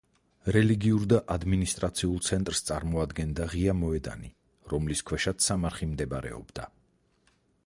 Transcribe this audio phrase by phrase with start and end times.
[0.53, 4.33] რელიგიურ და ადმინისტრაციულ ცენტრს წარმოადგენდა ღია მოედანი,
[4.75, 6.69] რომლის ქვეშაც სამარხი მდებარეობდა.